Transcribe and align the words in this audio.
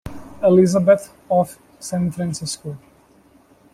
Elizabeth 0.41 1.13
of 1.29 1.59
San 1.79 2.09
Francisco. 2.09 2.75